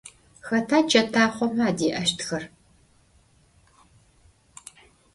[0.47, 2.43] Xeta çetaxhome adê'eştxer?